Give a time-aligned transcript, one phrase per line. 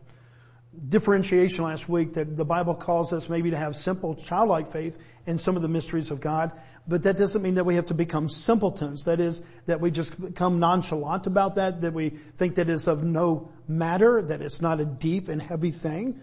[0.88, 5.38] differentiation last week that the Bible calls us maybe to have simple childlike faith in
[5.38, 6.52] some of the mysteries of God,
[6.88, 9.04] but that doesn't mean that we have to become simpletons.
[9.04, 13.04] That is, that we just become nonchalant about that, that we think that it's of
[13.04, 16.22] no matter, that it's not a deep and heavy thing.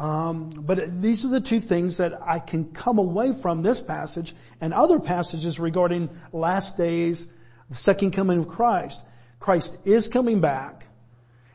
[0.00, 4.34] Um, but these are the two things that I can come away from this passage
[4.58, 7.26] and other passages regarding last days,
[7.68, 9.02] the second coming of Christ.
[9.40, 10.86] Christ is coming back.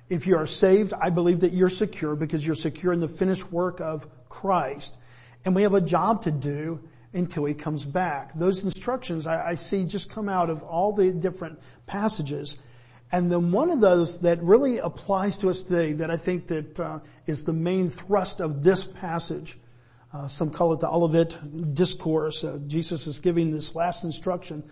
[0.09, 3.51] If you are saved, I believe that you're secure because you're secure in the finished
[3.51, 4.95] work of Christ.
[5.43, 6.81] And we have a job to do
[7.13, 8.31] until he comes back.
[8.35, 12.57] Those instructions I, I see just come out of all the different passages.
[13.11, 16.79] And then one of those that really applies to us today that I think that
[16.79, 19.57] uh, is the main thrust of this passage,
[20.13, 22.43] uh, some call it the Olivet Discourse.
[22.43, 24.63] Uh, Jesus is giving this last instruction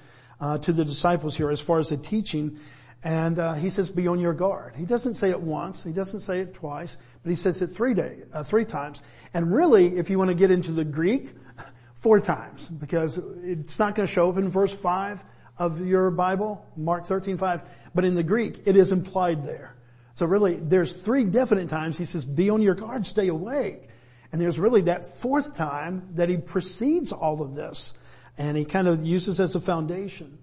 [0.41, 2.59] uh, to the disciples here as far as the teaching.
[3.03, 4.75] And uh, he says, be on your guard.
[4.75, 5.83] He doesn't say it once.
[5.83, 9.01] He doesn't say it twice, but he says it three day, uh, three times.
[9.33, 11.33] And really, if you want to get into the Greek,
[11.93, 15.23] four times, because it's not going to show up in verse five
[15.57, 19.75] of your Bible, Mark 13, 5, but in the Greek, it is implied there.
[20.13, 23.89] So really, there's three definite times he says, be on your guard, stay awake.
[24.31, 27.93] And there's really that fourth time that he precedes all of this.
[28.37, 30.39] And he kind of uses as a foundation.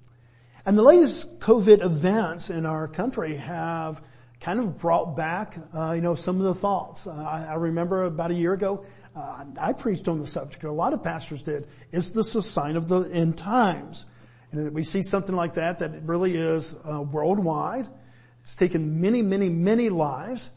[0.65, 4.03] And the latest COVID events in our country have
[4.41, 7.07] kind of brought back, uh, you know, some of the thoughts.
[7.07, 8.85] Uh, I, I, remember about a year ago,
[9.15, 10.65] uh, I preached on the subject.
[10.65, 11.67] A lot of pastors did.
[11.93, 14.07] Is this a sign of the end times?
[14.53, 17.89] And we see something like that that really is uh, worldwide.
[18.43, 20.51] It's taken many, many, many lives.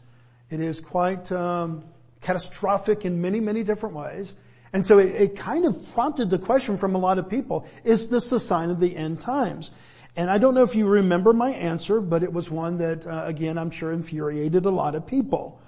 [0.50, 1.84] It is quite um,
[2.20, 4.34] catastrophic in many, many different ways.
[4.72, 8.08] And so it, it, kind of prompted the question from a lot of people, is
[8.08, 9.70] this a sign of the end times?
[10.16, 13.22] And I don't know if you remember my answer, but it was one that, uh,
[13.26, 15.60] again, I'm sure infuriated a lot of people.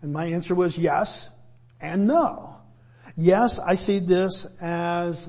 [0.00, 1.28] And my answer was yes
[1.80, 2.56] and no.
[3.16, 5.28] Yes, I see this as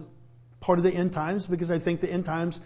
[0.66, 2.60] part of the end times because I think the end times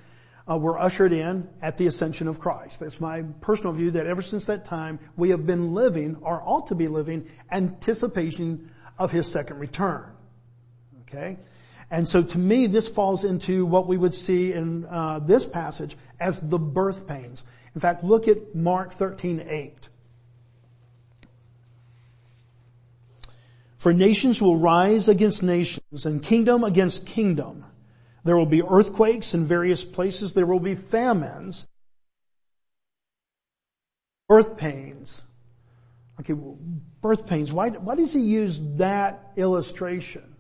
[0.50, 2.80] uh, were ushered in at the ascension of Christ.
[2.80, 6.68] That's my personal view that ever since that time we have been living or ought
[6.68, 10.10] to be living anticipation of his second return.
[11.02, 11.40] Okay?
[11.92, 15.98] And so to me this falls into what we would see in uh, this passage
[16.22, 17.44] as the birth pains.
[17.76, 19.90] In fact, look at Mark 13, 8.
[23.78, 27.66] For nations will rise against nations and kingdom against kingdom.
[28.24, 30.34] There will be earthquakes in various places.
[30.34, 31.68] There will be famines.
[34.28, 35.24] Birth pains.
[36.20, 36.36] Okay,
[37.02, 37.54] birth pains.
[37.54, 40.36] Why, why does he use that illustration?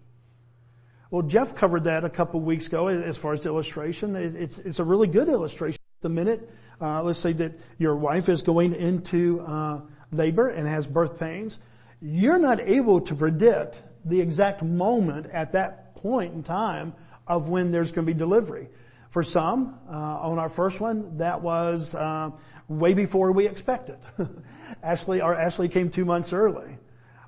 [1.09, 4.15] Well, Jeff covered that a couple of weeks ago as far as the illustration.
[4.15, 5.79] It's, it's a really good illustration.
[6.01, 6.49] The minute,
[6.79, 9.81] uh, let's say that your wife is going into uh,
[10.11, 11.59] labor and has birth pains,
[12.01, 16.93] you're not able to predict the exact moment at that point in time
[17.29, 18.67] of when there's going to be delivery.
[19.11, 22.31] For some, uh, on our first one, that was uh,
[22.67, 23.97] way before we expected.
[24.83, 26.77] Ashley, our Ashley came two months early.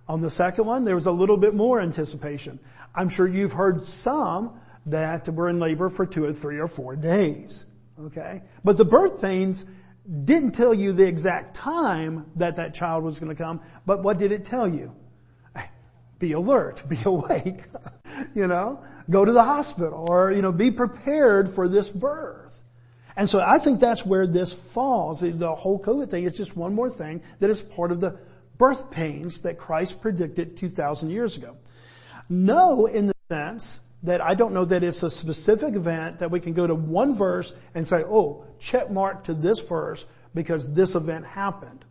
[0.08, 2.60] On the second one, there was a little bit more anticipation.
[2.94, 6.96] I'm sure you've heard some that were in labor for two or three or four
[6.96, 7.66] days.
[8.00, 8.42] Okay?
[8.64, 9.66] But the birth pains
[10.24, 14.18] didn't tell you the exact time that that child was going to come, but what
[14.18, 14.96] did it tell you?
[16.22, 17.64] Be alert, be awake,
[18.34, 22.64] you know, go to the hospital or, you know, be prepared for this birth.
[23.18, 25.20] And so I think that's where this falls.
[25.20, 28.18] The whole COVID thing is just one more thing that is part of the
[28.58, 31.58] birth pains that Christ predicted 2,000 years ago.
[32.30, 36.40] No, in the sense that I don't know that it's a specific event that we
[36.40, 40.96] can go to one verse and say, oh, check mark to this verse because this
[40.96, 41.84] event happened.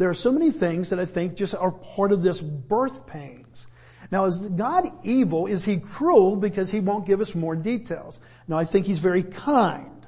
[0.00, 3.66] There are so many things that I think just are part of this birth pains.
[4.10, 5.46] Now is God evil?
[5.46, 8.18] Is he cruel because he won't give us more details?
[8.48, 10.06] No, I think he's very kind.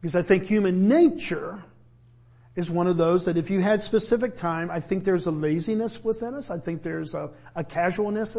[0.00, 1.62] Because I think human nature
[2.56, 6.02] is one of those that if you had specific time, I think there's a laziness
[6.02, 6.50] within us.
[6.50, 8.36] I think there's a, a casualness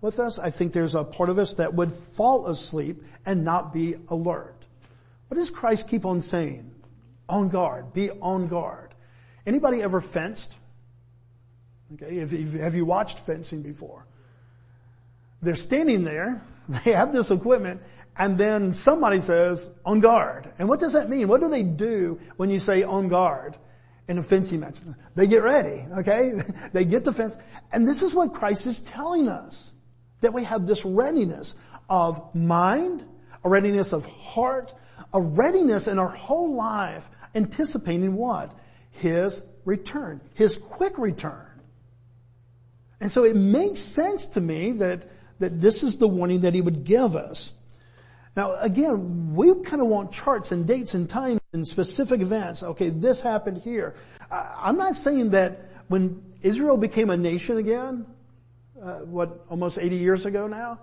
[0.00, 0.36] with us.
[0.40, 4.66] I think there's a part of us that would fall asleep and not be alert.
[5.28, 6.74] What does Christ keep on saying?
[7.28, 7.92] On guard.
[7.92, 8.91] Be on guard.
[9.46, 10.54] Anybody ever fenced?
[11.94, 14.06] Okay, have you watched fencing before?
[15.42, 16.42] They're standing there,
[16.84, 17.82] they have this equipment,
[18.16, 20.52] and then somebody says, on guard.
[20.58, 21.28] And what does that mean?
[21.28, 23.56] What do they do when you say on guard?
[24.08, 24.76] In a fencing match?
[25.14, 26.32] They get ready, okay?
[26.72, 27.38] they get the fence.
[27.72, 29.72] And this is what Christ is telling us
[30.20, 31.54] that we have this readiness
[31.88, 33.04] of mind,
[33.44, 34.74] a readiness of heart,
[35.12, 38.52] a readiness in our whole life anticipating what?
[38.92, 41.46] His return, His quick return.
[43.00, 45.06] And so it makes sense to me that,
[45.40, 47.52] that this is the warning that He would give us.
[48.36, 52.62] Now again, we kind of want charts and dates and times and specific events.
[52.62, 53.94] Okay, this happened here.
[54.30, 58.06] I'm not saying that when Israel became a nation again,
[58.80, 60.78] uh, what, almost 80 years ago now,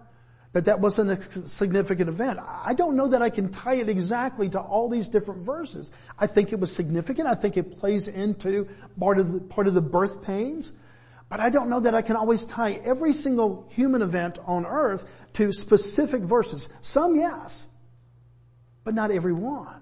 [0.54, 2.40] that that wasn't a significant event.
[2.42, 5.92] I don't know that I can tie it exactly to all these different verses.
[6.18, 7.28] I think it was significant.
[7.28, 8.68] I think it plays into
[9.00, 10.74] part of the, part of the birth pains.
[11.30, 15.28] But I don't know that I can always tie every single human event on earth
[15.34, 16.68] to specific verses.
[16.82, 17.68] Some yes,
[18.84, 19.82] but not every one.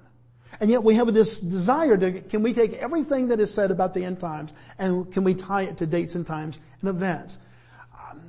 [0.60, 3.94] And yet we have this desire to, can we take everything that is said about
[3.94, 7.38] the end times and can we tie it to dates and times and events?
[7.94, 8.22] Um,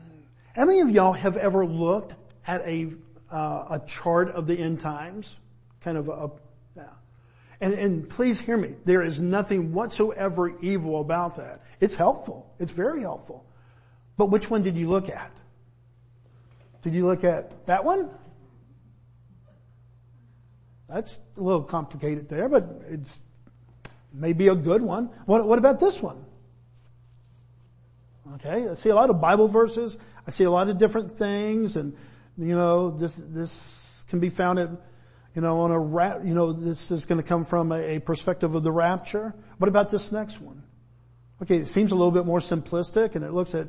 [0.55, 2.15] how many of y'all have ever looked
[2.49, 2.91] at a,
[3.31, 5.37] uh, a chart of the end times?
[5.81, 6.31] Kind of a,
[6.75, 6.85] yeah.
[7.61, 8.75] And, and please hear me.
[8.85, 11.63] There is nothing whatsoever evil about that.
[11.79, 12.53] It's helpful.
[12.59, 13.45] It's very helpful.
[14.17, 15.31] But which one did you look at?
[16.83, 18.11] Did you look at that one?
[20.89, 23.21] That's a little complicated there, but it's
[24.13, 25.11] maybe a good one.
[25.27, 26.25] What, what about this one?
[28.37, 29.99] Okay, I see a lot of Bible verses.
[30.27, 31.97] I see a lot of different things, and
[32.39, 34.71] you know, this this can be found at,
[35.35, 38.01] you know, on a ra- you know, this is going to come from a, a
[38.01, 39.35] perspective of the rapture.
[39.59, 40.63] What about this next one?
[41.43, 43.69] Okay, it seems a little bit more simplistic, and it looks at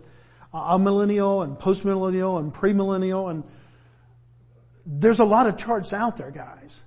[0.53, 3.43] a millennial and postmillennial and premillennial, and
[4.85, 6.81] there's a lot of charts out there, guys.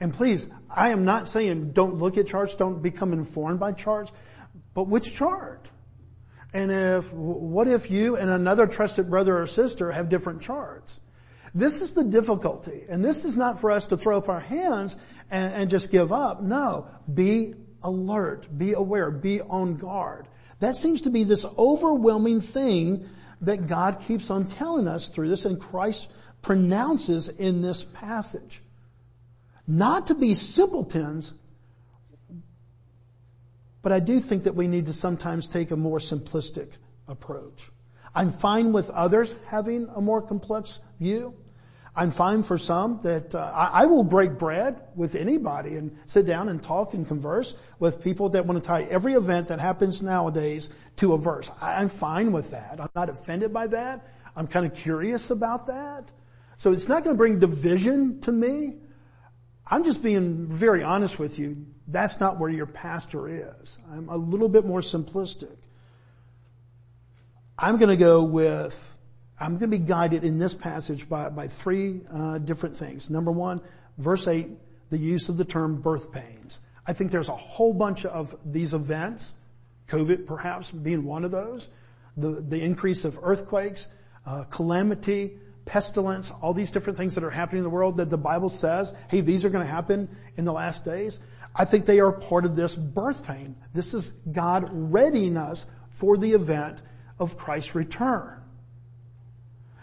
[0.00, 4.12] And please, I am not saying don't look at charts, don't become informed by charts,
[4.74, 5.70] but which chart?
[6.52, 11.00] And if, what if you and another trusted brother or sister have different charts?
[11.58, 12.84] This is the difficulty.
[12.88, 14.96] And this is not for us to throw up our hands
[15.28, 16.40] and, and just give up.
[16.40, 16.86] No.
[17.12, 18.46] Be alert.
[18.56, 19.10] Be aware.
[19.10, 20.28] Be on guard.
[20.60, 23.08] That seems to be this overwhelming thing
[23.40, 26.06] that God keeps on telling us through this and Christ
[26.42, 28.62] pronounces in this passage.
[29.66, 31.34] Not to be simpletons,
[33.82, 36.68] but I do think that we need to sometimes take a more simplistic
[37.08, 37.68] approach.
[38.14, 41.34] I'm fine with others having a more complex view.
[41.96, 46.26] I'm fine for some that uh, I, I, will break bread with anybody and sit
[46.26, 50.02] down and talk and converse with people that want to tie every event that happens
[50.02, 51.50] nowadays to a verse.
[51.60, 52.80] I, I'm fine with that.
[52.80, 54.06] I'm not offended by that.
[54.36, 56.12] I'm kind of curious about that.
[56.56, 58.76] So it's not going to bring division to me.
[59.70, 61.66] I'm just being very honest with you.
[61.86, 63.78] That's not where your pastor is.
[63.90, 65.56] I'm a little bit more simplistic.
[67.58, 68.97] I'm going to go with,
[69.40, 73.08] I'm going to be guided in this passage by, by three uh, different things.
[73.08, 73.60] Number one,
[73.96, 74.48] verse 8,
[74.90, 76.60] the use of the term birth pains.
[76.86, 79.32] I think there's a whole bunch of these events,
[79.88, 81.68] COVID perhaps being one of those,
[82.16, 83.86] the, the increase of earthquakes,
[84.26, 88.18] uh, calamity, pestilence, all these different things that are happening in the world that the
[88.18, 91.20] Bible says, hey, these are going to happen in the last days.
[91.54, 93.54] I think they are part of this birth pain.
[93.74, 96.82] This is God readying us for the event
[97.18, 98.42] of Christ's return.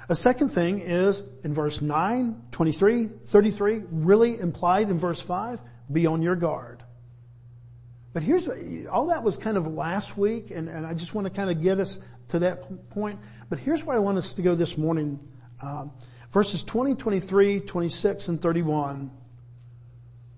[0.07, 5.59] A second thing is in verse 9, 23, 33, really implied in verse 5,
[5.91, 6.83] be on your guard.
[8.13, 8.47] But here's,
[8.87, 11.61] all that was kind of last week and, and I just want to kind of
[11.61, 13.19] get us to that point.
[13.49, 15.19] But here's where I want us to go this morning.
[15.61, 15.91] Um,
[16.31, 19.11] verses 20, 23, 26, and 31.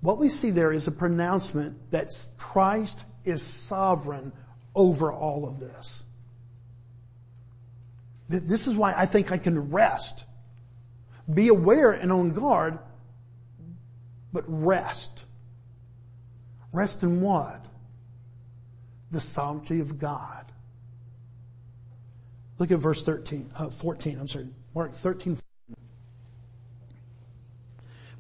[0.02, 4.32] What we see there is a pronouncement that Christ is sovereign
[4.74, 6.04] over all of this.
[8.29, 10.25] This is why I think I can rest.
[11.34, 12.79] Be aware and on guard,
[14.34, 15.25] but rest.
[16.74, 17.65] Rest in what?
[19.12, 20.46] The sovereignty of God.
[22.60, 25.38] Look at verse 13, uh, 14, I'm sorry, Mark 13.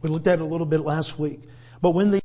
[0.01, 1.41] We looked at it a little bit last week.
[1.81, 2.21] But when the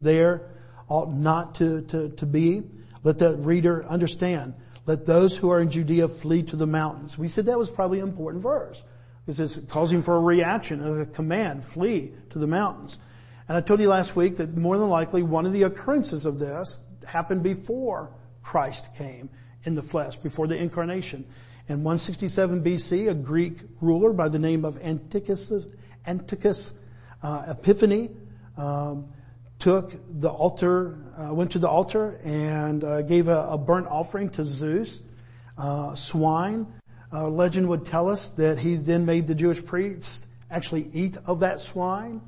[0.00, 0.50] there
[0.88, 2.62] ought not to, to, to be,
[3.02, 4.54] let the reader understand.
[4.88, 7.18] Let those who are in Judea flee to the mountains.
[7.18, 8.82] We said that was probably an important verse
[9.26, 12.98] because it's causing for a reaction, a command, flee to the mountains.
[13.46, 16.38] And I told you last week that more than likely one of the occurrences of
[16.38, 19.28] this happened before Christ came
[19.64, 21.26] in the flesh, before the incarnation.
[21.68, 25.52] In 167 BC, a Greek ruler by the name of Antiochus,
[26.06, 26.72] Antiochus
[27.22, 28.16] uh, Epiphanes
[28.56, 29.12] um,
[29.58, 34.30] took the altar, uh, went to the altar and uh, gave a, a, burnt offering
[34.30, 35.02] to Zeus,
[35.56, 36.66] uh, swine.
[37.12, 41.40] Uh, legend would tell us that he then made the Jewish priests actually eat of
[41.40, 42.20] that swine.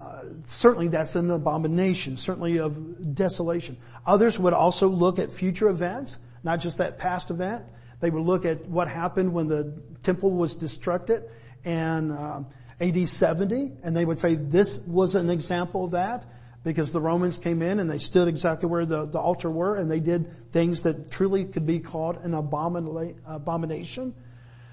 [0.00, 3.76] Uh, certainly that's an abomination, certainly of desolation.
[4.04, 7.64] Others would also look at future events, not just that past event.
[8.00, 11.22] They would look at what happened when the temple was destructed
[11.64, 12.42] and uh,
[12.80, 16.26] AD 70, and they would say this was an example of that
[16.64, 19.90] because the Romans came in and they stood exactly where the, the altar were and
[19.90, 24.14] they did things that truly could be called an abomination.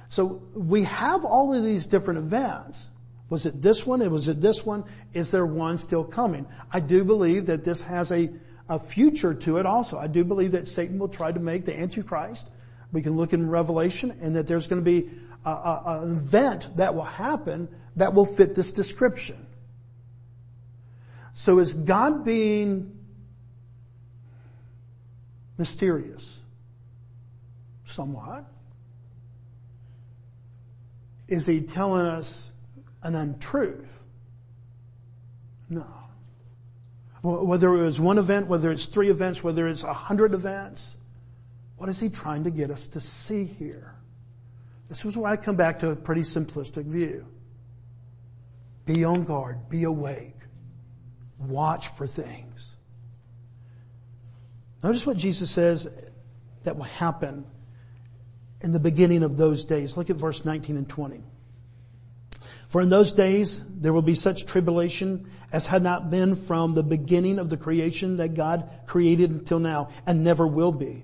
[0.08, 2.88] So we have all of these different events.
[3.30, 4.10] Was it this one?
[4.10, 4.86] Was it this one?
[5.14, 6.46] Is there one still coming?
[6.72, 8.30] I do believe that this has a,
[8.68, 9.98] a future to it also.
[9.98, 12.50] I do believe that Satan will try to make the Antichrist.
[12.94, 15.10] We can look in Revelation and that there's going to be
[15.46, 19.46] an event that will happen that will fit this description.
[21.34, 22.98] So is God being
[25.58, 26.40] mysterious?
[27.86, 28.46] Somewhat.
[31.28, 32.52] Is he telling us
[33.04, 34.04] an untruth?
[35.70, 35.86] No.
[37.24, 40.96] Whether it was one event, whether it's three events, whether it's a hundred events,
[41.78, 43.96] what is he trying to get us to see here?
[44.90, 47.26] This is where I come back to a pretty simplistic view.
[48.86, 49.70] Be on guard.
[49.70, 50.36] Be awake.
[51.42, 52.76] Watch for things.
[54.84, 55.88] Notice what Jesus says
[56.64, 57.46] that will happen
[58.62, 59.98] in the beginning of those days.
[59.98, 61.24] Look at verse 19 and 20.
[62.68, 66.84] For in those days there will be such tribulation as had not been from the
[66.84, 71.04] beginning of the creation that God created until now and never will be.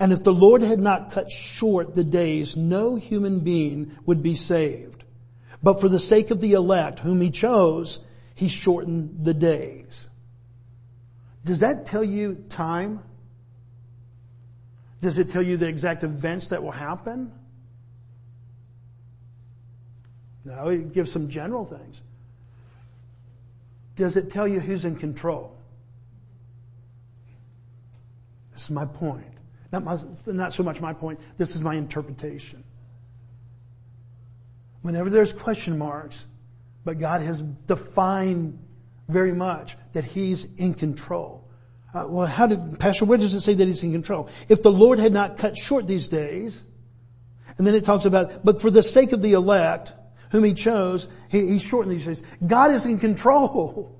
[0.00, 4.34] And if the Lord had not cut short the days, no human being would be
[4.34, 5.04] saved.
[5.62, 8.00] But for the sake of the elect whom he chose,
[8.36, 10.08] he shortened the days.
[11.44, 13.02] Does that tell you time?
[15.00, 17.32] Does it tell you the exact events that will happen?
[20.44, 22.02] No, it gives some general things.
[23.96, 25.56] Does it tell you who's in control?
[28.52, 29.32] This is my point.
[29.72, 32.64] Not, my, not so much my point, this is my interpretation.
[34.82, 36.26] Whenever there's question marks,
[36.86, 38.64] but God has defined
[39.08, 41.50] very much that He's in control.
[41.92, 44.28] Uh, well, how did, Pastor, where does it say that He's in control?
[44.48, 46.62] If the Lord had not cut short these days,
[47.58, 49.94] and then it talks about, but for the sake of the elect,
[50.30, 52.22] whom He chose, He, he shortened these days.
[52.46, 53.92] God is in control.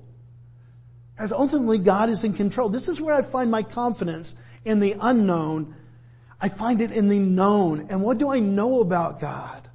[1.19, 2.69] As ultimately God is in control.
[2.69, 5.75] This is where I find my confidence in the unknown.
[6.39, 7.87] I find it in the known.
[7.89, 9.66] And what do I know about God?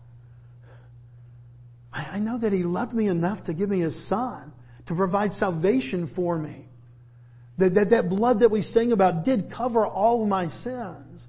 [1.92, 4.52] I, know that He loved me enough to give me His Son
[4.86, 6.68] to provide salvation for me.
[7.58, 11.28] That, that, that blood that we sing about did cover all my sins.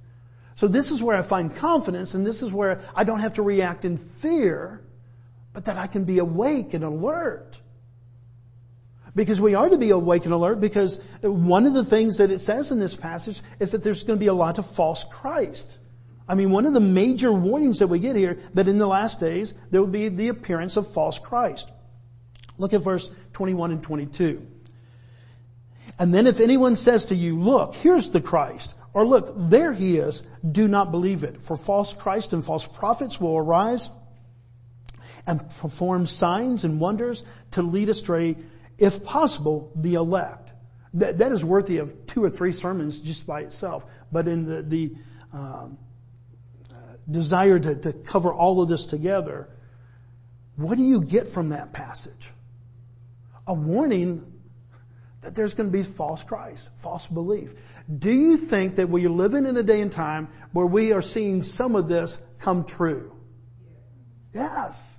[0.55, 3.41] So this is where I find confidence and this is where I don't have to
[3.41, 4.82] react in fear,
[5.51, 7.60] but that I can be awake and alert.
[9.15, 12.39] Because we are to be awake and alert because one of the things that it
[12.39, 15.77] says in this passage is that there's going to be a lot of false Christ.
[16.27, 19.20] I mean, one of the major warnings that we get here, that in the last
[19.20, 21.70] days, there will be the appearance of false Christ.
[22.58, 24.46] Look at verse 21 and 22.
[26.00, 29.98] And then if anyone says to you, look, here's the Christ, or look, there he
[29.98, 31.42] is, do not believe it.
[31.42, 33.89] For false Christ and false prophets will arise
[35.27, 38.38] and perform signs and wonders to lead astray,
[38.77, 40.51] if possible, the elect.
[40.96, 43.86] That, that is worthy of two or three sermons just by itself.
[44.12, 44.96] But in the, the
[45.32, 45.77] um,
[47.10, 49.50] desire to, to cover all of this together,
[50.55, 52.31] what do you get from that passage?
[53.48, 54.33] A warning
[55.22, 57.53] that there's going to be false Christ, false belief.
[58.00, 61.01] Do you think that we are living in a day and time where we are
[61.01, 63.15] seeing some of this come true?
[64.33, 64.92] Yes.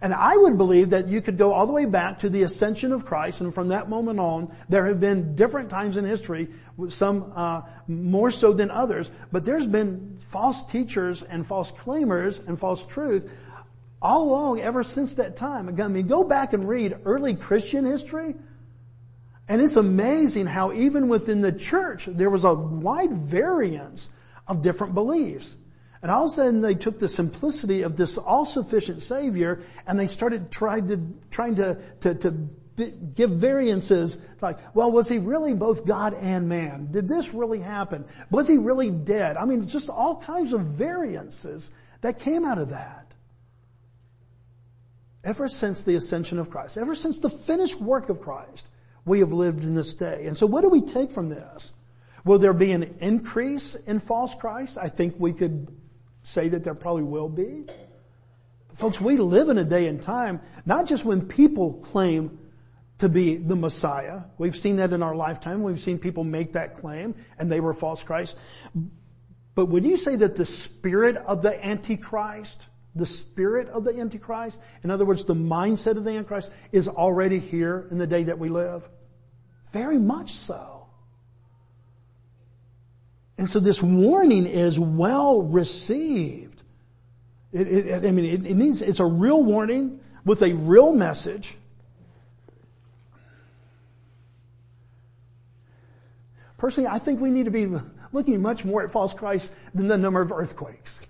[0.00, 2.92] And I would believe that you could go all the way back to the ascension
[2.92, 6.48] of Christ, and from that moment on, there have been different times in history,
[6.88, 12.58] some uh, more so than others, but there's been false teachers and false claimers and
[12.58, 13.32] false truth
[14.00, 15.68] all along ever since that time.
[15.68, 18.36] Again, I mean, go back and read early Christian history,
[19.48, 24.10] and it's amazing how even within the church, there was a wide variance
[24.46, 25.56] of different beliefs.
[26.02, 30.06] And all of a sudden they took the simplicity of this all-sufficient Savior and they
[30.06, 31.00] started trying to,
[31.30, 32.48] trying to, to, to
[33.14, 36.88] give variances like, well, was he really both God and man?
[36.90, 38.04] Did this really happen?
[38.30, 39.36] Was he really dead?
[39.36, 43.12] I mean, just all kinds of variances that came out of that.
[45.24, 48.68] Ever since the ascension of Christ, ever since the finished work of Christ,
[49.04, 50.26] we have lived in this day.
[50.26, 51.72] And so what do we take from this?
[52.24, 54.78] Will there be an increase in false Christ?
[54.80, 55.68] I think we could
[56.28, 57.66] say that there probably will be.
[58.72, 62.38] Folks, we live in a day and time, not just when people claim
[62.98, 64.22] to be the Messiah.
[64.36, 65.62] We've seen that in our lifetime.
[65.62, 68.36] We've seen people make that claim and they were false Christ.
[69.54, 74.60] But would you say that the spirit of the Antichrist, the spirit of the Antichrist,
[74.82, 78.38] in other words, the mindset of the Antichrist is already here in the day that
[78.38, 78.88] we live?
[79.72, 80.77] Very much so.
[83.38, 86.62] And so this warning is well received.
[87.52, 91.56] It, it, I mean, it, it needs, it's a real warning with a real message.
[96.58, 97.68] Personally, I think we need to be
[98.10, 101.00] looking much more at false Christ than the number of earthquakes.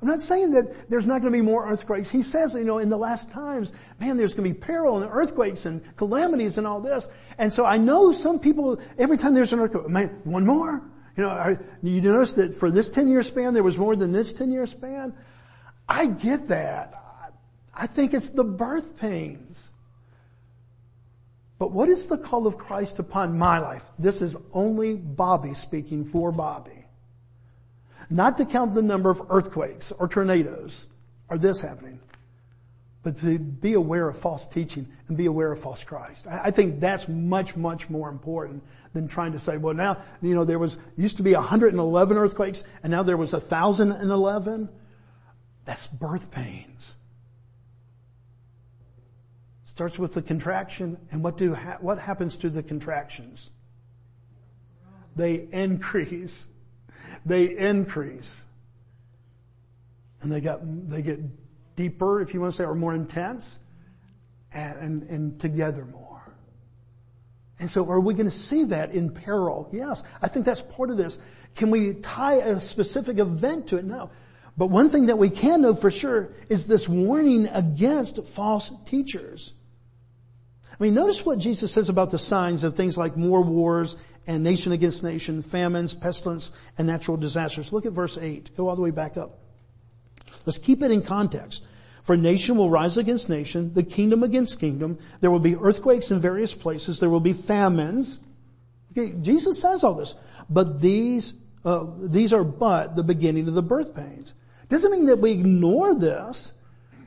[0.00, 2.08] I'm not saying that there's not going to be more earthquakes.
[2.08, 5.10] He says, you know, in the last times, man, there's going to be peril and
[5.12, 7.08] earthquakes and calamities and all this.
[7.36, 10.84] And so I know some people, every time there's an earthquake, man, one more?
[11.16, 14.12] You know, are, you notice that for this 10 year span, there was more than
[14.12, 15.14] this 10 year span?
[15.88, 16.94] I get that.
[17.74, 19.68] I think it's the birth pains.
[21.58, 23.90] But what is the call of Christ upon my life?
[23.98, 26.77] This is only Bobby speaking for Bobby.
[28.10, 30.86] Not to count the number of earthquakes or tornadoes
[31.28, 32.00] or this happening,
[33.02, 36.26] but to be aware of false teaching and be aware of false Christ.
[36.26, 40.44] I think that's much, much more important than trying to say, well now, you know,
[40.44, 44.68] there was, used to be 111 earthquakes and now there was 1,011.
[45.64, 46.94] That's birth pains.
[49.64, 53.50] Starts with the contraction and what do, what happens to the contractions?
[55.14, 56.46] They increase
[57.24, 58.44] they increase.
[60.20, 61.20] And they got, they get
[61.76, 63.58] deeper, if you want to say, or more intense,
[64.52, 66.08] and, and, and together more.
[67.60, 69.68] And so are we going to see that in peril?
[69.72, 70.04] Yes.
[70.22, 71.18] I think that's part of this.
[71.56, 73.84] Can we tie a specific event to it?
[73.84, 74.10] No.
[74.56, 79.54] But one thing that we can know for sure is this warning against false teachers.
[80.78, 83.96] I mean, notice what Jesus says about the signs of things like more wars
[84.28, 87.72] and nation against nation, famines, pestilence, and natural disasters.
[87.72, 88.56] Look at verse 8.
[88.56, 89.38] Go all the way back up.
[90.46, 91.64] Let's keep it in context.
[92.04, 94.98] For nation will rise against nation, the kingdom against kingdom.
[95.20, 97.00] There will be earthquakes in various places.
[97.00, 98.20] There will be famines.
[98.92, 100.14] Okay, Jesus says all this.
[100.48, 104.34] But these, uh, these are but the beginning of the birth pains.
[104.68, 106.52] Doesn't mean that we ignore this,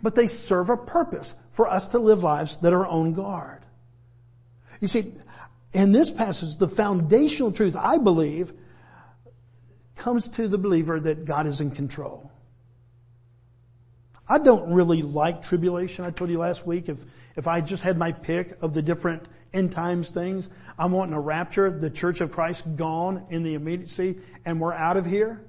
[0.03, 3.61] but they serve a purpose for us to live lives that are on guard.
[4.82, 5.13] You see,
[5.74, 8.52] in this passage, the foundational truth, I believe,
[9.96, 12.30] comes to the believer that God is in control.
[14.28, 16.04] I don't really like tribulation.
[16.04, 17.04] I told you last week, if,
[17.36, 21.20] if I just had my pick of the different end times things, I'm wanting a
[21.20, 25.44] rapture, the church of Christ gone in the immediacy, and we're out of here.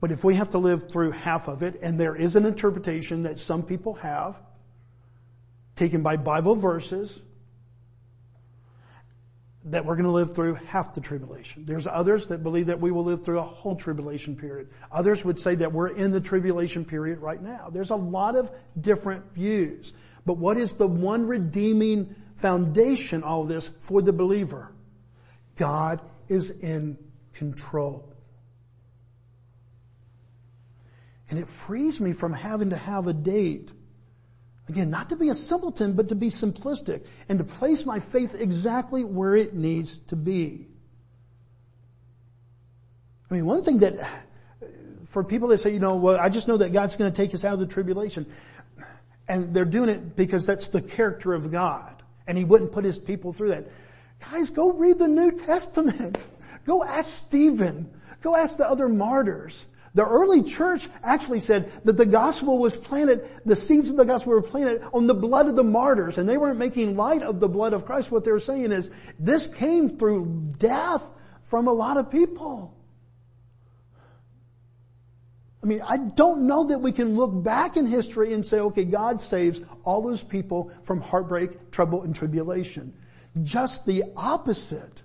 [0.00, 3.24] But if we have to live through half of it, and there is an interpretation
[3.24, 4.40] that some people have,
[5.76, 7.22] taken by Bible verses,
[9.66, 11.66] that we're going to live through half the tribulation.
[11.66, 14.68] There's others that believe that we will live through a whole tribulation period.
[14.92, 17.68] Others would say that we're in the tribulation period right now.
[17.70, 19.92] There's a lot of different views.
[20.24, 24.72] But what is the one redeeming foundation all this for the believer?
[25.56, 26.96] God is in
[27.34, 28.12] control.
[31.28, 33.72] And it frees me from having to have a date
[34.68, 38.34] Again, not to be a simpleton, but to be simplistic and to place my faith
[38.38, 40.66] exactly where it needs to be.
[43.30, 43.94] I mean, one thing that,
[45.04, 47.32] for people that say, you know, well, I just know that God's going to take
[47.34, 48.26] us out of the tribulation.
[49.28, 52.02] And they're doing it because that's the character of God.
[52.26, 53.68] And He wouldn't put His people through that.
[54.30, 56.26] Guys, go read the New Testament.
[56.64, 57.88] Go ask Stephen.
[58.22, 59.66] Go ask the other martyrs.
[59.96, 64.34] The early church actually said that the gospel was planted, the seeds of the gospel
[64.34, 67.48] were planted on the blood of the martyrs, and they weren't making light of the
[67.48, 68.12] blood of Christ.
[68.12, 72.76] What they were saying is, this came through death from a lot of people.
[75.62, 78.84] I mean, I don't know that we can look back in history and say, okay,
[78.84, 82.92] God saves all those people from heartbreak, trouble, and tribulation.
[83.42, 85.02] Just the opposite.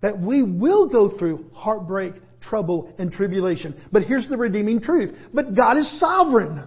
[0.00, 3.74] That we will go through heartbreak, trouble, and tribulation.
[3.90, 5.30] But here's the redeeming truth.
[5.32, 6.62] But God is sovereign.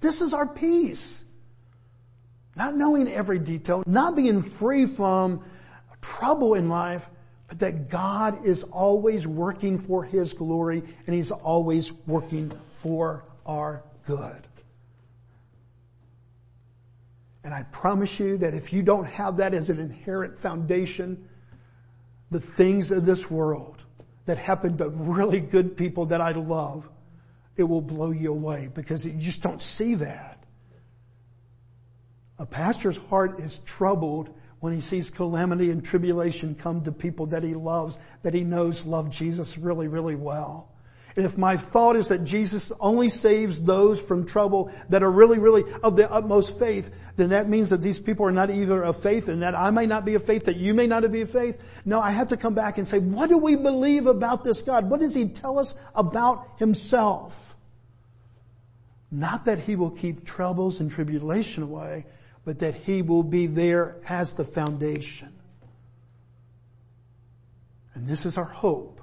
[0.00, 1.24] This is our peace.
[2.56, 5.42] Not knowing every detail, not being free from
[6.00, 7.08] trouble in life,
[7.48, 13.82] but that God is always working for His glory and He's always working for our
[14.06, 14.46] good.
[17.42, 21.28] And I promise you that if you don't have that as an inherent foundation,
[22.30, 23.73] the things of this world
[24.26, 26.88] that happen to really good people that I love,
[27.56, 30.42] it will blow you away because you just don't see that.
[32.38, 37.42] A pastor's heart is troubled when he sees calamity and tribulation come to people that
[37.42, 40.73] he loves, that he knows love Jesus really, really well.
[41.16, 45.62] If my thought is that Jesus only saves those from trouble that are really, really
[45.82, 49.28] of the utmost faith, then that means that these people are not either of faith
[49.28, 51.82] and that I may not be of faith, that you may not be of faith.
[51.84, 54.90] No, I have to come back and say, what do we believe about this God?
[54.90, 57.54] What does He tell us about Himself?
[59.12, 62.06] Not that He will keep troubles and tribulation away,
[62.44, 65.32] but that He will be there as the foundation.
[67.94, 69.00] And this is our hope.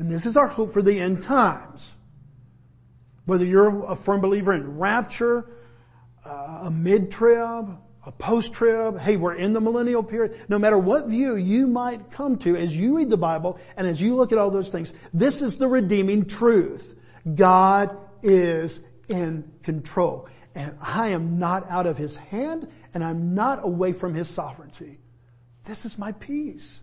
[0.00, 1.92] And this is our hope for the end times.
[3.26, 5.46] Whether you're a firm believer in rapture,
[6.24, 10.40] uh, a mid-trib, a post-trib, hey, we're in the millennial period.
[10.48, 14.00] No matter what view you might come to as you read the Bible and as
[14.00, 16.98] you look at all those things, this is the redeeming truth.
[17.34, 20.30] God is in control.
[20.54, 24.98] And I am not out of His hand and I'm not away from His sovereignty.
[25.64, 26.80] This is my peace.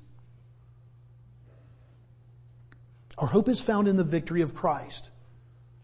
[3.18, 5.10] Our hope is found in the victory of Christ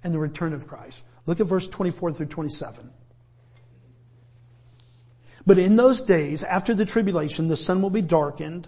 [0.03, 1.03] and the return of Christ.
[1.25, 2.91] Look at verse 24 through 27.
[5.45, 8.67] But in those days, after the tribulation, the sun will be darkened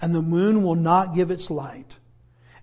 [0.00, 1.98] and the moon will not give its light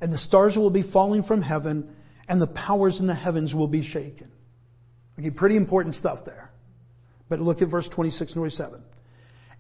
[0.02, 1.96] and the stars will be falling from heaven
[2.28, 4.32] and the powers in the heavens will be shaken.
[5.18, 6.52] Okay, pretty important stuff there.
[7.28, 8.84] But look at verse 26 and 27.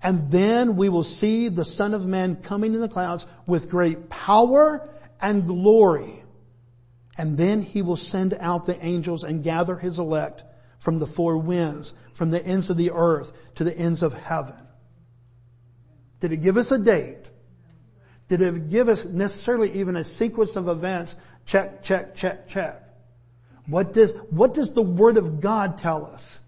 [0.01, 4.09] And then we will see the Son of Man coming in the clouds with great
[4.09, 4.89] power
[5.21, 6.23] and glory.
[7.17, 10.43] And then he will send out the angels and gather his elect
[10.79, 14.55] from the four winds, from the ends of the earth to the ends of heaven.
[16.19, 17.29] Did it give us a date?
[18.27, 21.15] Did it give us necessarily even a sequence of events?
[21.45, 22.83] Check, check, check, check.
[23.65, 26.39] What does, what does the Word of God tell us?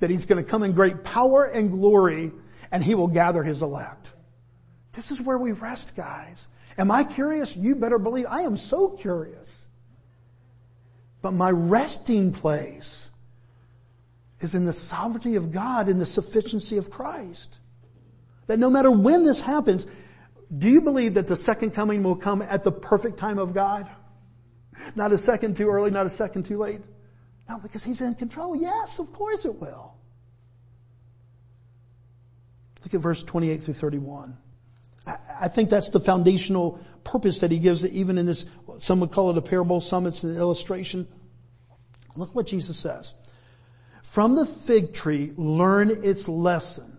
[0.00, 2.32] That He's going to come in great power and glory
[2.70, 4.12] and He will gather His elect.
[4.92, 6.48] This is where we rest, guys.
[6.78, 7.56] Am I curious?
[7.56, 9.66] You better believe I am so curious.
[11.20, 13.10] But my resting place
[14.40, 17.58] is in the sovereignty of God and the sufficiency of Christ.
[18.46, 19.88] That no matter when this happens,
[20.56, 23.90] do you believe that the second coming will come at the perfect time of God?
[24.94, 26.80] Not a second too early, not a second too late.
[27.48, 28.54] No, because He's in control.
[28.54, 29.94] Yes, of course it will.
[32.84, 34.38] Look at verse 28 through 31.
[35.40, 38.44] I think that's the foundational purpose that he gives even in this,
[38.78, 41.08] some would call it a parable, some it's an illustration.
[42.16, 43.14] Look what Jesus says.
[44.02, 46.98] From the fig tree, learn its lesson.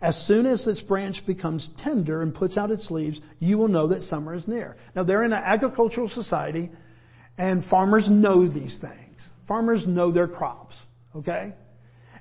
[0.00, 3.86] As soon as this branch becomes tender and puts out its leaves, you will know
[3.86, 4.76] that summer is near.
[4.96, 6.70] Now they're in an agricultural society
[7.38, 9.32] and farmers know these things.
[9.44, 10.84] Farmers know their crops,
[11.14, 11.54] okay?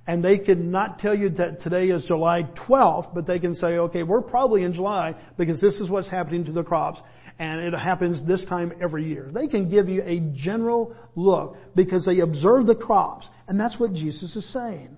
[0.07, 3.77] And they can not tell you that today is July 12th, but they can say,
[3.77, 7.03] okay, we're probably in July because this is what's happening to the crops
[7.37, 9.29] and it happens this time every year.
[9.31, 13.93] They can give you a general look because they observe the crops and that's what
[13.93, 14.97] Jesus is saying.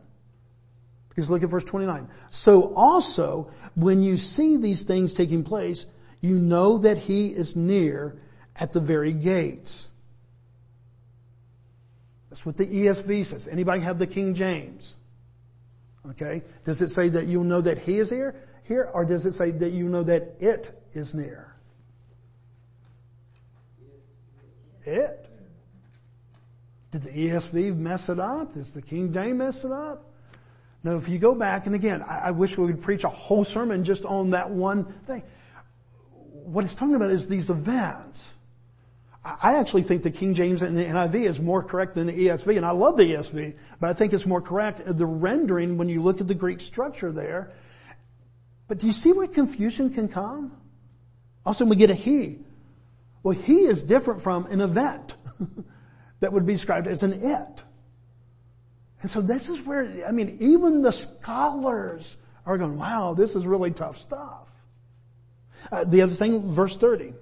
[1.09, 2.09] Because look at verse 29.
[2.31, 5.85] So also, when you see these things taking place,
[6.21, 8.17] you know that he is near
[8.55, 9.89] at the very gates.
[12.33, 13.47] That's what the ESV says.
[13.47, 14.95] Anybody have the King James?
[16.09, 16.41] Okay.
[16.65, 19.51] Does it say that you'll know that he is here, here, or does it say
[19.51, 21.53] that you know that it is near?
[24.83, 25.29] It.
[26.89, 28.55] Did the ESV mess it up?
[28.55, 30.03] Does the King James mess it up?
[30.83, 33.43] No, if you go back, and again, I, I wish we could preach a whole
[33.43, 35.21] sermon just on that one thing.
[36.31, 38.32] What it's talking about is these events.
[39.25, 42.57] I actually think the King James and the NIV is more correct than the ESV,
[42.57, 44.81] and I love the ESV, but I think it's more correct.
[44.85, 47.51] The rendering, when you look at the Greek structure there,
[48.67, 50.57] but do you see where confusion can come?
[51.45, 52.39] Also, we get a he.
[53.21, 55.15] Well, he is different from an event
[56.19, 57.63] that would be described as an it.
[59.01, 63.47] And so this is where, I mean, even the scholars are going, wow, this is
[63.47, 64.49] really tough stuff.
[65.71, 67.13] Uh, the other thing, verse 30.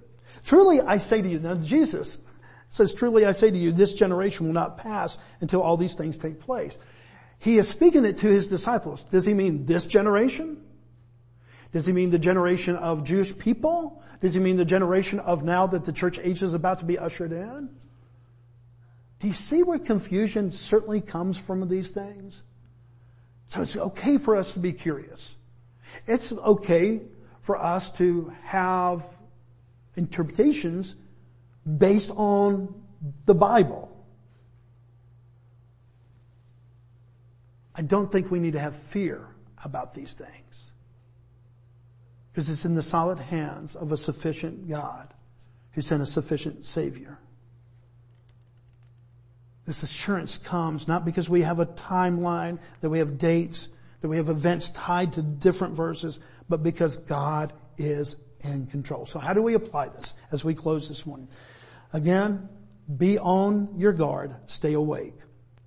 [0.44, 2.20] Truly I say to you, now Jesus
[2.68, 6.16] says, truly I say to you, this generation will not pass until all these things
[6.16, 6.78] take place.
[7.38, 9.02] He is speaking it to his disciples.
[9.04, 10.62] Does he mean this generation?
[11.72, 14.02] Does he mean the generation of Jewish people?
[14.20, 16.98] Does he mean the generation of now that the church age is about to be
[16.98, 17.68] ushered in?
[19.20, 22.42] Do you see where confusion certainly comes from these things?
[23.48, 25.34] So it's okay for us to be curious.
[26.06, 27.02] It's okay
[27.40, 29.04] for us to have
[29.96, 30.96] interpretations
[31.78, 32.74] based on
[33.26, 33.88] the Bible.
[37.74, 39.28] I don't think we need to have fear
[39.64, 40.70] about these things.
[42.30, 45.12] Because it's in the solid hands of a sufficient God
[45.72, 47.18] who sent a sufficient Savior.
[49.64, 53.68] This assurance comes not because we have a timeline, that we have dates,
[54.00, 59.06] that we have events tied to different verses, but because God is in control.
[59.06, 61.28] So how do we apply this as we close this morning?
[61.92, 62.48] Again,
[62.96, 65.14] be on your guard, stay awake.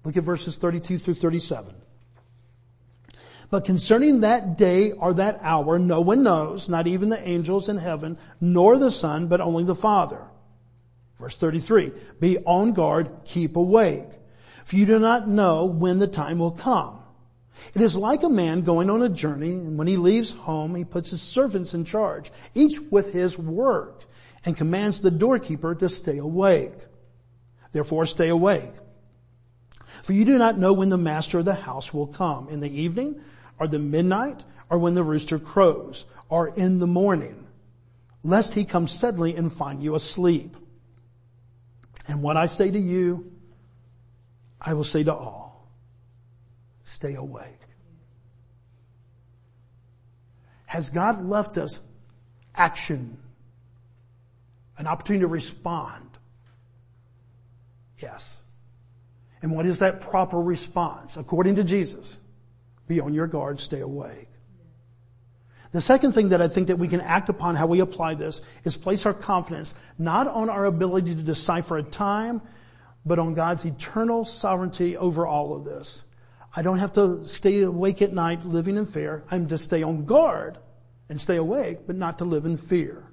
[0.03, 1.73] Look at verses 32 through 37.
[3.49, 7.77] But concerning that day or that hour, no one knows, not even the angels in
[7.77, 10.21] heaven, nor the Son, but only the Father.
[11.17, 14.09] Verse 33, be on guard, keep awake.
[14.65, 17.04] For you do not know when the time will come.
[17.73, 20.85] It is like a man going on a journey and when he leaves home, he
[20.85, 24.03] puts his servants in charge, each with his work
[24.45, 26.75] and commands the doorkeeper to stay awake.
[27.71, 28.73] Therefore stay awake.
[30.03, 32.69] For you do not know when the master of the house will come, in the
[32.69, 33.19] evening,
[33.59, 37.47] or the midnight, or when the rooster crows, or in the morning,
[38.23, 40.55] lest he come suddenly and find you asleep.
[42.07, 43.31] And what I say to you,
[44.61, 45.44] I will say to all.
[46.85, 47.59] Stay awake.
[50.65, 51.81] Has God left us
[52.55, 53.17] action?
[54.77, 56.09] An opportunity to respond?
[57.99, 58.37] Yes.
[59.41, 61.17] And what is that proper response?
[61.17, 62.17] According to Jesus,
[62.87, 64.29] be on your guard, stay awake.
[65.71, 68.41] The second thing that I think that we can act upon how we apply this
[68.63, 72.41] is place our confidence not on our ability to decipher a time,
[73.05, 76.04] but on God's eternal sovereignty over all of this.
[76.55, 79.23] I don't have to stay awake at night living in fear.
[79.29, 80.57] I'm to stay on guard
[81.09, 83.11] and stay awake, but not to live in fear.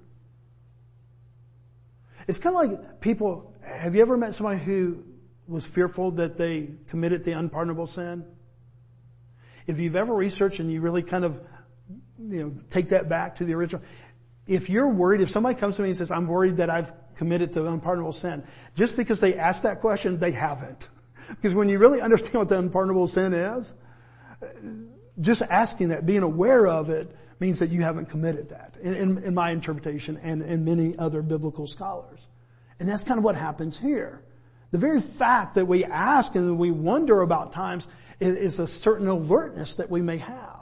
[2.28, 5.04] It's kind of like people, have you ever met somebody who
[5.48, 8.24] was fearful that they committed the unpardonable sin?
[9.66, 11.40] If you've ever researched and you really kind of
[12.18, 13.82] you know, take that back to the original.
[14.46, 17.52] If you're worried, if somebody comes to me and says, I'm worried that I've committed
[17.52, 18.44] the unpardonable sin,
[18.76, 20.88] just because they ask that question, they haven't.
[21.36, 23.74] Because when you really understand what the unpardonable sin is,
[25.20, 29.18] just asking that, being aware of it, means that you haven't committed that, in, in,
[29.18, 32.26] in my interpretation and in many other biblical scholars.
[32.78, 34.22] And that's kind of what happens here.
[34.70, 37.86] The very fact that we ask and we wonder about times
[38.20, 40.60] is, a certain alertness that we may have.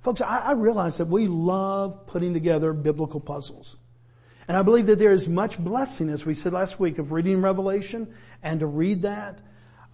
[0.00, 3.76] Folks, I, I realize that we love putting together biblical puzzles.
[4.46, 7.40] And I believe that there is much blessing, as we said last week, of reading
[7.40, 9.40] Revelation and to read that,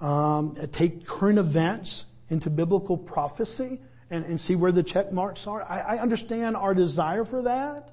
[0.04, 5.62] um, take current events into biblical prophecy and, and see where the check marks are.
[5.62, 7.90] I, I understand our desire for that,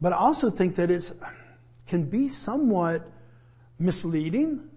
[0.00, 1.10] but I also think that it
[1.88, 3.10] can be somewhat
[3.80, 4.70] misleading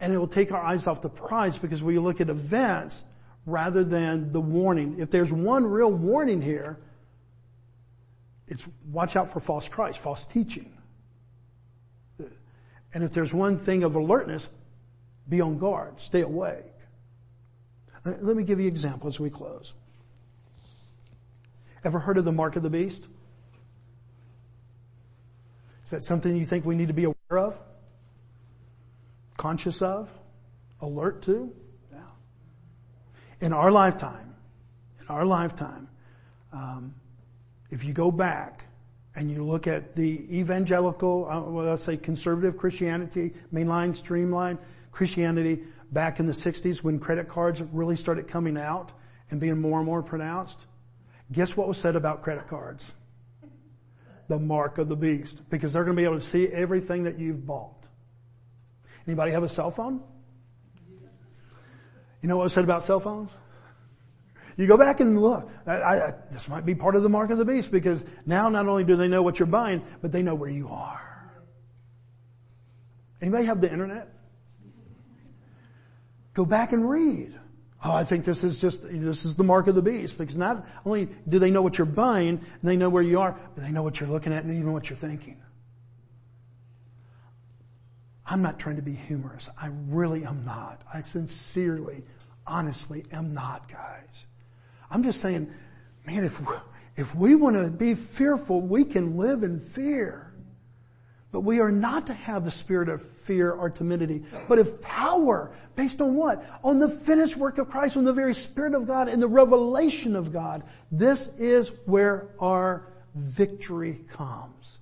[0.00, 3.04] and it will take our eyes off the prize because we look at events
[3.46, 4.96] rather than the warning.
[4.98, 6.80] If there's one real warning here,
[8.48, 10.75] it's watch out for false Christ, false teaching.
[12.96, 14.48] And if there's one thing of alertness,
[15.28, 16.64] be on guard, stay awake.
[18.06, 19.74] Uh, let me give you an example as we close.
[21.84, 23.06] Ever heard of the mark of the beast?
[25.84, 27.58] Is that something you think we need to be aware of?
[29.36, 30.10] conscious of,
[30.80, 31.54] alert to.
[31.92, 31.98] Yeah.
[33.42, 34.34] In our lifetime,
[35.00, 35.90] in our lifetime,
[36.50, 36.94] um,
[37.68, 38.64] if you go back
[39.16, 44.58] and you look at the evangelical, uh, well, let's say conservative Christianity, mainline, streamline
[44.92, 48.92] Christianity back in the 60s when credit cards really started coming out
[49.30, 50.66] and being more and more pronounced,
[51.32, 52.92] guess what was said about credit cards?
[54.28, 55.48] The mark of the beast.
[55.48, 57.86] Because they're going to be able to see everything that you've bought.
[59.06, 60.02] Anybody have a cell phone?
[62.20, 63.30] You know what was said about cell phones?
[64.56, 65.50] You go back and look.
[65.66, 68.66] I, I, this might be part of the mark of the beast because now not
[68.66, 71.02] only do they know what you're buying, but they know where you are.
[73.20, 74.08] Anybody have the internet?
[76.32, 77.34] Go back and read.
[77.84, 80.66] Oh, I think this is just, this is the mark of the beast because not
[80.84, 83.82] only do they know what you're buying they know where you are, but they know
[83.82, 85.40] what you're looking at and even what you're thinking.
[88.24, 89.48] I'm not trying to be humorous.
[89.60, 90.82] I really am not.
[90.92, 92.04] I sincerely,
[92.46, 94.26] honestly am not, guys.
[94.90, 95.52] I'm just saying,
[96.06, 96.40] man, if,
[96.96, 100.32] if we want to be fearful, we can live in fear.
[101.32, 105.52] But we are not to have the spirit of fear or timidity, but of power.
[105.74, 106.42] Based on what?
[106.62, 110.16] On the finished work of Christ, on the very Spirit of God and the revelation
[110.16, 110.62] of God.
[110.90, 114.78] This is where our victory comes.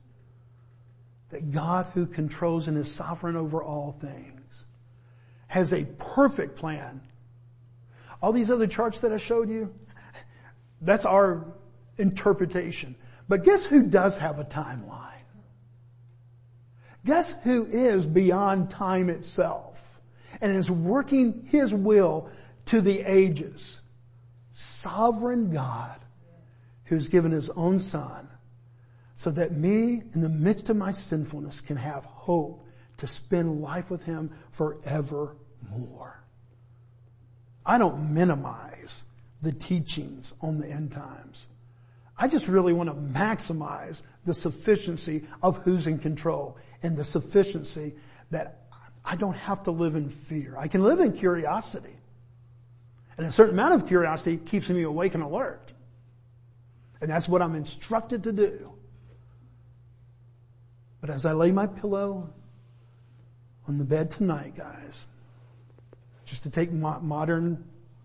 [1.31, 4.67] That God who controls and is sovereign over all things
[5.49, 7.01] has a perfect plan.
[8.21, 9.73] All these other charts that I showed you,
[10.85, 11.47] that's our
[11.97, 12.94] interpretation.
[13.29, 15.11] But guess who does have a timeline?
[17.05, 20.01] Guess who is beyond time itself
[20.40, 22.31] and is working His will
[22.66, 23.81] to the ages?
[24.53, 25.99] Sovereign God
[26.85, 28.29] who's given His own Son
[29.14, 32.66] so that me in the midst of my sinfulness can have hope
[32.99, 36.25] to spend life with Him forevermore.
[37.66, 39.05] I don't minimize
[39.44, 41.46] the teachings on the end times.
[42.18, 47.94] I just really want to maximize the sufficiency of who's in control and the sufficiency
[48.30, 48.62] that
[49.04, 50.57] I don't have to live in fear.
[50.59, 51.96] I can live in curiosity.
[53.16, 55.72] And a certain amount of curiosity keeps me awake and alert.
[57.00, 58.72] And that's what I'm instructed to do.
[61.00, 62.33] But as I lay my pillow
[63.68, 65.04] on the bed tonight, guys,
[66.24, 67.64] just to take modern,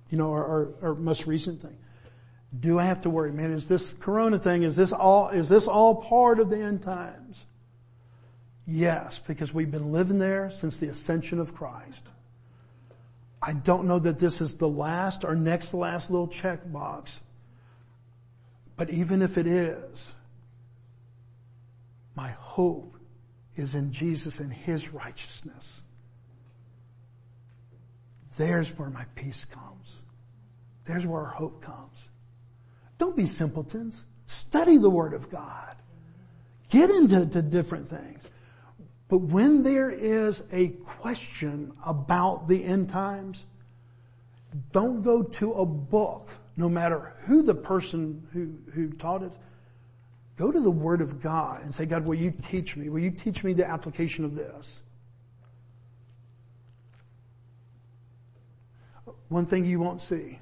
[0.10, 1.78] you know, our, our, our most recent thing,
[2.58, 5.68] do I have to worry, man, is this corona thing, is this all, is this
[5.68, 7.46] all part of the end times?
[8.66, 12.08] Yes, because we've been living there since the ascension of Christ.
[13.42, 17.20] I don't know that this is the last or next to last little check box.
[18.76, 20.14] But even if it is,
[22.16, 22.98] my hope
[23.56, 25.82] is in Jesus and His righteousness.
[28.40, 30.04] There's where my peace comes.
[30.86, 32.08] There's where our hope comes.
[32.98, 34.06] Don't be simpletons.
[34.28, 35.76] Study the Word of God.
[36.70, 38.24] Get into different things.
[39.10, 43.46] But when there is a question about the end times,
[44.72, 49.34] don't go to a book, no matter who the person who, who taught it.
[50.38, 52.88] Go to the Word of God and say, God, will you teach me?
[52.88, 54.82] Will you teach me the application of this?
[59.30, 60.40] One thing you won't see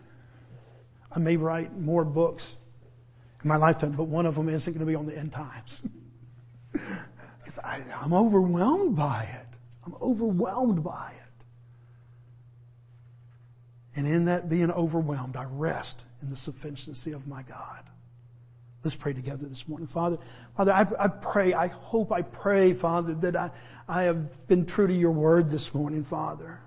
[1.15, 2.57] I may write more books
[3.43, 5.81] in my lifetime, but one of them isn't going to be on the end times.
[7.47, 9.47] Because I'm overwhelmed by it.
[9.85, 11.45] I'm overwhelmed by it.
[13.95, 17.83] And in that being overwhelmed, I rest in the sufficiency of my God.
[18.83, 19.87] Let's pray together this morning.
[19.87, 20.17] Father,
[20.57, 23.51] Father, I, I, pray, I hope, I pray, Father, that I,
[23.87, 26.59] I have been true to your word this morning, Father.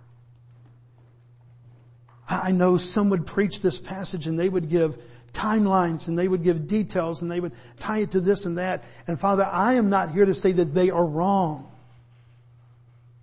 [2.30, 4.96] I know some would preach this passage and they would give
[5.32, 8.84] timelines and they would give details and they would tie it to this and that.
[9.06, 11.70] And Father, I am not here to say that they are wrong.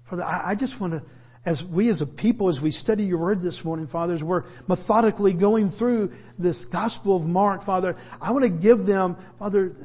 [0.04, 1.04] Father, I, just want to,
[1.46, 4.44] as we as a people, as we study your word this morning, Father, as we're
[4.68, 9.76] methodically going through this gospel of Mark, Father, I want to give them, Father,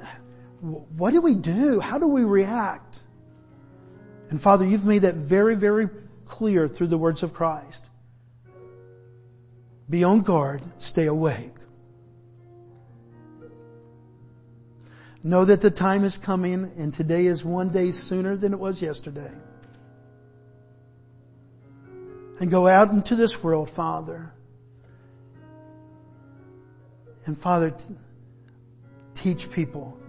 [0.60, 1.80] what do we do?
[1.80, 3.02] How do we react?
[4.30, 5.88] And Father, you've made that very, very
[6.24, 7.90] clear through the words of Christ.
[9.92, 11.52] Be on guard, stay awake.
[15.22, 18.80] Know that the time is coming and today is one day sooner than it was
[18.80, 19.30] yesterday.
[22.40, 24.32] And go out into this world, Father.
[27.26, 27.76] And Father,
[29.14, 30.00] teach people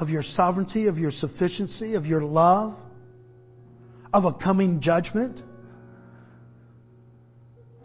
[0.00, 2.76] of your sovereignty, of your sufficiency, of your love,
[4.12, 5.44] of a coming judgment.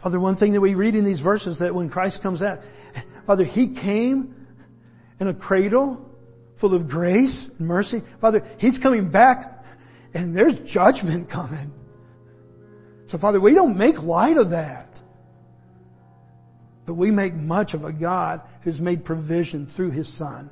[0.02, 2.60] Father, one thing that we read in these verses that when Christ comes out,
[3.24, 4.34] Father, He came
[5.20, 6.10] in a cradle
[6.56, 8.02] full of grace and mercy.
[8.20, 9.64] Father, He's coming back
[10.12, 11.72] and there's judgment coming.
[13.06, 15.00] So Father, we don't make light of that.
[16.84, 20.50] But we make much of a God who's made provision through His Son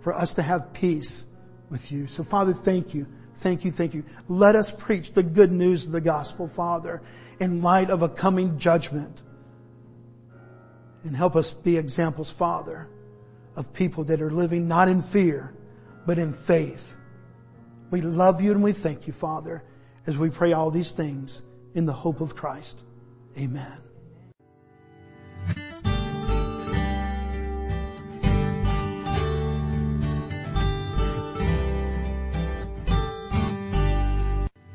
[0.00, 1.24] for us to have peace
[1.70, 2.06] with you.
[2.06, 3.06] So Father, thank you.
[3.36, 4.04] Thank you, thank you.
[4.28, 7.02] Let us preach the good news of the gospel, Father,
[7.40, 9.22] in light of a coming judgment.
[11.02, 12.88] And help us be examples, Father,
[13.56, 15.54] of people that are living not in fear,
[16.06, 16.96] but in faith.
[17.90, 19.62] We love you and we thank you, Father,
[20.06, 21.42] as we pray all these things
[21.74, 22.84] in the hope of Christ.
[23.38, 23.93] Amen.